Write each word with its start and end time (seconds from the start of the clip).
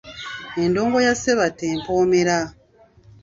Endongo 0.63 0.97
ya 1.05 1.13
Ssebatta 1.15 1.63
empoomera. 1.73 2.37